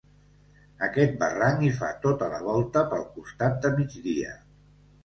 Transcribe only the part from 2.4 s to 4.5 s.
volta pel costat de migdia.